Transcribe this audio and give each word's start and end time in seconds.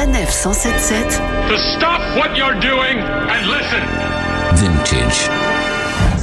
Sanef 0.00 0.32
177. 0.32 1.10
To 1.50 1.58
stop 1.76 2.00
what 2.16 2.34
you're 2.34 2.58
doing 2.58 2.96
and 2.96 3.46
listen. 3.52 3.84
Vintage. 4.56 5.79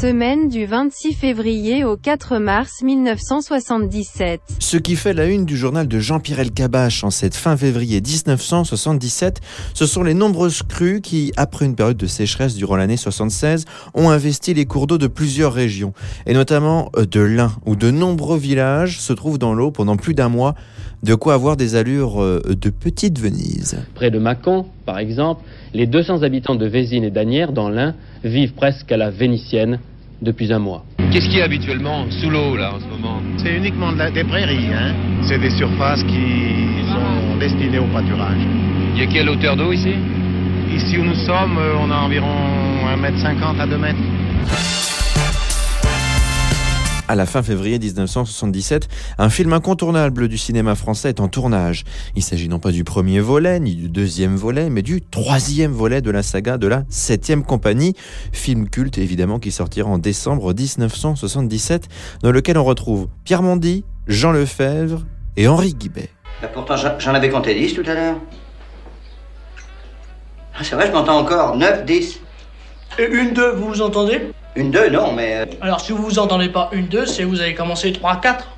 Semaine 0.00 0.48
du 0.48 0.64
26 0.64 1.12
février 1.14 1.82
au 1.82 1.96
4 1.96 2.38
mars 2.38 2.82
1977. 2.84 4.40
Ce 4.60 4.76
qui 4.76 4.94
fait 4.94 5.12
la 5.12 5.26
une 5.26 5.44
du 5.44 5.56
journal 5.56 5.88
de 5.88 5.98
Jean-Pierre 5.98 6.38
Elkabach 6.38 7.02
en 7.02 7.10
cette 7.10 7.34
fin 7.34 7.56
février 7.56 8.00
1977, 8.00 9.40
ce 9.74 9.86
sont 9.86 10.04
les 10.04 10.14
nombreuses 10.14 10.62
crues 10.62 11.00
qui, 11.00 11.32
après 11.36 11.64
une 11.64 11.74
période 11.74 11.96
de 11.96 12.06
sécheresse 12.06 12.54
durant 12.54 12.76
l'année 12.76 12.96
76, 12.96 13.64
ont 13.94 14.08
investi 14.08 14.54
les 14.54 14.66
cours 14.66 14.86
d'eau 14.86 14.98
de 14.98 15.08
plusieurs 15.08 15.52
régions, 15.52 15.92
et 16.26 16.32
notamment 16.32 16.90
euh, 16.96 17.04
de 17.04 17.18
l'Ain, 17.18 17.50
où 17.66 17.74
de 17.74 17.90
nombreux 17.90 18.38
villages 18.38 19.00
se 19.00 19.12
trouvent 19.12 19.38
dans 19.38 19.52
l'eau 19.52 19.72
pendant 19.72 19.96
plus 19.96 20.14
d'un 20.14 20.28
mois, 20.28 20.54
de 21.02 21.16
quoi 21.16 21.34
avoir 21.34 21.56
des 21.56 21.74
allures 21.74 22.22
euh, 22.22 22.40
de 22.48 22.70
petite 22.70 23.18
Venise. 23.18 23.84
Près 23.96 24.12
de 24.12 24.20
Mâcon, 24.20 24.66
par 24.86 24.98
exemple, 24.98 25.42
les 25.74 25.86
200 25.86 26.22
habitants 26.22 26.54
de 26.54 26.66
Vésine 26.66 27.02
et 27.02 27.10
d'Anières, 27.10 27.52
dans 27.52 27.68
l'Ain, 27.68 27.96
vivent 28.22 28.54
presque 28.54 28.90
à 28.92 28.96
la 28.96 29.10
vénitienne 29.10 29.80
depuis 30.22 30.52
un 30.52 30.58
mois. 30.58 30.84
Qu'est-ce 31.10 31.26
qu'il 31.28 31.38
y 31.38 31.40
a 31.40 31.44
habituellement 31.44 32.04
sous 32.10 32.28
l'eau 32.30 32.56
là 32.56 32.74
en 32.74 32.80
ce 32.80 32.84
moment 32.86 33.20
C'est 33.38 33.54
uniquement 33.56 33.92
de 33.92 33.98
la- 33.98 34.10
des 34.10 34.24
prairies, 34.24 34.68
hein. 34.72 34.92
C'est 35.22 35.38
des 35.38 35.50
surfaces 35.50 36.02
qui 36.04 36.84
sont 36.92 37.36
destinées 37.38 37.78
au 37.78 37.86
pâturage. 37.86 38.42
Il 38.94 39.00
y 39.00 39.04
a 39.04 39.06
quelle 39.06 39.28
hauteur 39.28 39.56
d'eau 39.56 39.72
ici 39.72 39.94
Ici 40.74 40.98
où 40.98 41.04
nous 41.04 41.14
sommes, 41.14 41.56
euh, 41.58 41.74
on 41.80 41.90
a 41.90 41.96
environ 41.96 42.28
1m50 42.94 43.58
à 43.60 43.66
2 43.66 43.78
mètres. 43.78 43.98
À 47.10 47.14
la 47.14 47.24
fin 47.24 47.42
février 47.42 47.78
1977, 47.78 48.86
un 49.16 49.30
film 49.30 49.54
incontournable 49.54 50.28
du 50.28 50.36
cinéma 50.36 50.74
français 50.74 51.08
est 51.08 51.20
en 51.20 51.28
tournage. 51.28 51.84
Il 52.16 52.22
s'agit 52.22 52.50
non 52.50 52.58
pas 52.58 52.70
du 52.70 52.84
premier 52.84 53.18
volet, 53.20 53.60
ni 53.60 53.74
du 53.74 53.88
deuxième 53.88 54.36
volet, 54.36 54.68
mais 54.68 54.82
du 54.82 55.00
troisième 55.00 55.72
volet 55.72 56.02
de 56.02 56.10
la 56.10 56.22
saga 56.22 56.58
de 56.58 56.66
la 56.66 56.82
septième 56.90 57.44
compagnie, 57.44 57.94
film 58.32 58.68
culte 58.68 58.98
évidemment 58.98 59.38
qui 59.38 59.52
sortira 59.52 59.88
en 59.88 59.96
décembre 59.96 60.52
1977, 60.52 61.88
dans 62.22 62.30
lequel 62.30 62.58
on 62.58 62.64
retrouve 62.64 63.08
Pierre 63.24 63.40
Mondy, 63.42 63.86
Jean 64.06 64.32
Lefebvre 64.32 65.06
et 65.38 65.48
Henri 65.48 65.72
Guibet. 65.72 66.10
Bah, 66.42 66.48
pourtant, 66.52 66.76
j'en 66.76 67.14
avais 67.14 67.30
compté 67.30 67.54
10 67.54 67.72
tout 67.72 67.84
à 67.86 67.94
l'heure. 67.94 68.16
Ah, 70.54 70.62
c'est 70.62 70.74
vrai, 70.74 70.88
je 70.88 70.92
m'entends 70.92 71.18
encore. 71.18 71.56
9, 71.56 71.86
10. 71.86 72.20
Et 72.98 73.04
une, 73.06 73.32
deux, 73.32 73.52
vous 73.52 73.68
vous 73.68 73.82
entendez? 73.82 74.30
Une, 74.56 74.70
deux, 74.70 74.88
non, 74.90 75.12
mais... 75.12 75.36
euh, 75.36 75.46
Alors 75.60 75.80
si 75.80 75.92
vous 75.92 76.02
vous 76.02 76.18
entendez 76.18 76.48
pas 76.48 76.68
une, 76.72 76.86
deux, 76.88 77.06
c'est 77.06 77.24
vous 77.24 77.40
avez 77.40 77.54
commencé 77.54 77.92
trois, 77.92 78.16
quatre. 78.20 78.48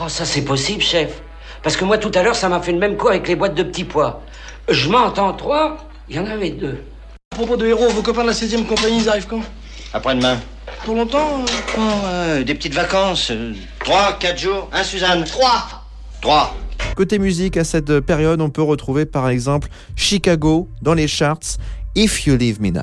Oh, 0.00 0.08
ça 0.08 0.24
c'est 0.24 0.42
possible, 0.44 0.82
chef. 0.82 1.22
Parce 1.62 1.76
que 1.76 1.84
moi, 1.84 1.96
tout 1.98 2.10
à 2.14 2.22
l'heure, 2.22 2.34
ça 2.34 2.48
m'a 2.48 2.60
fait 2.60 2.72
le 2.72 2.78
même 2.78 2.96
coup 2.96 3.08
avec 3.08 3.28
les 3.28 3.36
boîtes 3.36 3.54
de 3.54 3.62
petits 3.62 3.84
pois. 3.84 4.22
Je 4.68 4.88
m'entends 4.88 5.32
trois, 5.32 5.78
il 6.08 6.16
y 6.16 6.18
en 6.18 6.26
avait 6.26 6.50
deux. 6.50 6.82
À 7.32 7.36
propos 7.36 7.56
de 7.56 7.66
héros, 7.66 7.88
vos 7.88 8.02
copains 8.02 8.22
de 8.22 8.28
la 8.28 8.32
16e 8.32 8.66
compagnie, 8.66 8.98
ils 8.98 9.08
arrivent 9.08 9.26
quand? 9.26 9.40
Après-demain. 9.94 10.38
Pour 10.84 10.94
longtemps 10.94 11.40
euh? 11.40 11.76
Oh, 11.78 11.80
euh, 12.06 12.42
des 12.44 12.54
petites 12.54 12.74
vacances. 12.74 13.32
3, 13.84 14.18
4 14.18 14.38
jours. 14.38 14.68
Hein, 14.72 14.82
Suzanne? 14.82 15.24
3. 15.24 15.50
3. 16.20 16.56
Côté 16.96 17.18
musique, 17.18 17.56
à 17.56 17.64
cette 17.64 18.00
période, 18.00 18.40
on 18.40 18.50
peut 18.50 18.62
retrouver 18.62 19.06
par 19.06 19.28
exemple 19.30 19.68
Chicago 19.96 20.68
dans 20.82 20.94
les 20.94 21.08
charts, 21.08 21.38
If 21.94 22.26
You 22.26 22.36
Leave 22.36 22.58
Me 22.58 22.70
Now. 22.70 22.80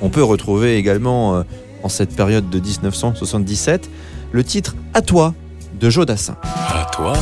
On 0.00 0.08
peut 0.08 0.22
retrouver 0.22 0.76
également, 0.76 1.34
euh, 1.34 1.42
en 1.82 1.88
cette 1.88 2.14
période 2.14 2.48
de 2.48 2.60
1977, 2.60 3.90
le 4.30 4.44
titre 4.44 4.76
À 4.94 5.02
toi 5.02 5.34
de 5.80 5.90
Joe 5.90 6.06
Dassin. 6.06 6.36
À 6.44 6.88
toi, 6.92 7.14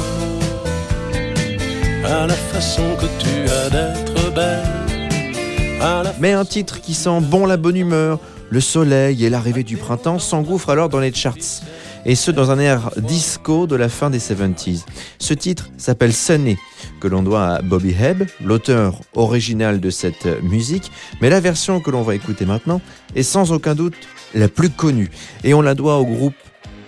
à 2.04 2.26
la 2.26 2.34
façon 2.34 2.82
que 3.00 3.06
tu 3.18 3.50
as 3.50 3.70
d'être 3.70 4.34
belle. 4.34 5.80
À 5.80 6.02
la 6.02 6.14
Mais 6.20 6.32
un 6.32 6.44
titre 6.44 6.82
qui 6.82 6.92
sent 6.92 7.20
bon 7.22 7.46
la 7.46 7.56
bonne 7.56 7.76
humeur, 7.76 8.20
le 8.50 8.60
soleil 8.60 9.24
et 9.24 9.30
l'arrivée 9.30 9.64
du 9.64 9.76
printemps 9.76 10.18
s'engouffrent 10.18 10.70
alors 10.70 10.88
dans 10.88 11.00
les 11.00 11.12
charts. 11.12 11.62
Et 12.04 12.14
ce, 12.14 12.30
dans 12.30 12.50
un 12.50 12.58
air 12.58 12.90
disco 12.98 13.66
de 13.66 13.74
la 13.74 13.88
fin 13.88 14.10
des 14.10 14.20
70s. 14.20 14.84
Ce 15.18 15.34
titre 15.34 15.70
s'appelle 15.76 16.12
Sunny, 16.12 16.56
que 17.00 17.08
l'on 17.08 17.22
doit 17.22 17.46
à 17.46 17.62
Bobby 17.62 17.94
Hebb, 18.00 18.28
l'auteur 18.44 19.00
original 19.14 19.80
de 19.80 19.90
cette 19.90 20.26
musique. 20.42 20.92
Mais 21.20 21.30
la 21.30 21.40
version 21.40 21.80
que 21.80 21.90
l'on 21.90 22.02
va 22.02 22.14
écouter 22.14 22.46
maintenant 22.46 22.80
est 23.16 23.24
sans 23.24 23.50
aucun 23.50 23.74
doute 23.74 23.96
la 24.34 24.48
plus 24.48 24.70
connue. 24.70 25.10
Et 25.42 25.52
on 25.52 25.62
la 25.62 25.74
doit 25.74 25.98
au 25.98 26.04
groupe 26.04 26.34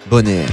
Bonnet 0.09 0.47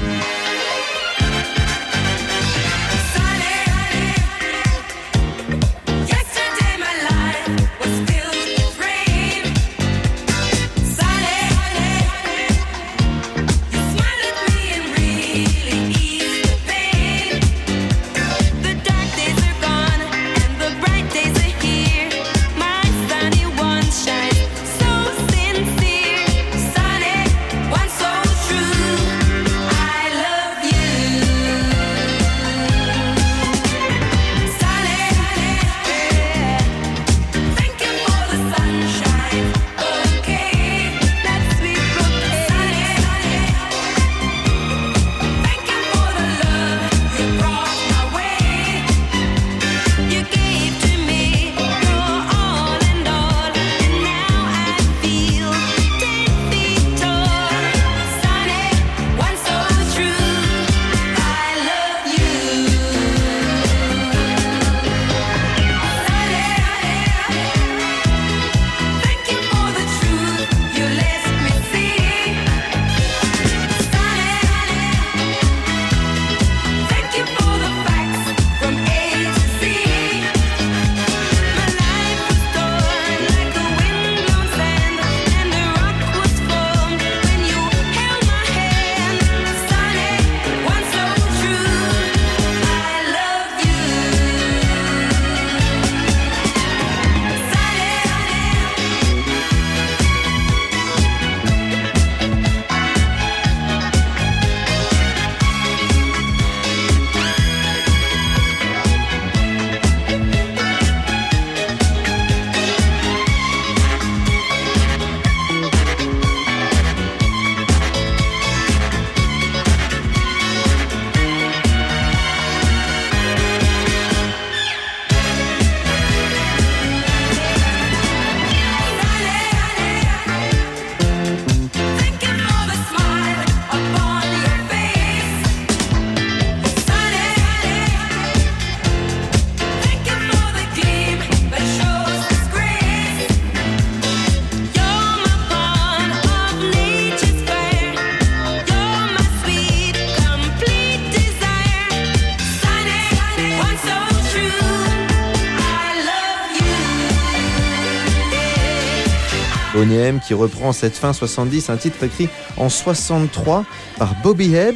M 159.83 160.19
qui 160.25 160.33
reprend 160.33 160.71
cette 160.71 160.95
fin 160.95 161.13
70, 161.13 161.69
un 161.69 161.77
titre 161.77 162.03
écrit 162.03 162.29
en 162.57 162.69
63 162.69 163.65
par 163.97 164.15
Bobby 164.23 164.55
Hebb. 164.55 164.75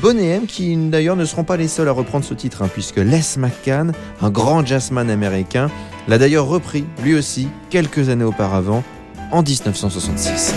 Boney 0.00 0.42
qui 0.46 0.76
d'ailleurs 0.76 1.16
ne 1.16 1.24
seront 1.24 1.42
pas 1.42 1.56
les 1.56 1.66
seuls 1.66 1.88
à 1.88 1.92
reprendre 1.92 2.24
ce 2.24 2.34
titre, 2.34 2.62
hein, 2.62 2.70
puisque 2.72 2.98
Les 2.98 3.36
McCann, 3.36 3.92
un 4.22 4.30
grand 4.30 4.64
jazzman 4.64 5.10
américain, 5.10 5.70
l'a 6.06 6.18
d'ailleurs 6.18 6.46
repris 6.46 6.84
lui 7.02 7.16
aussi 7.16 7.48
quelques 7.68 8.08
années 8.08 8.24
auparavant, 8.24 8.84
en 9.32 9.42
1966. 9.42 10.54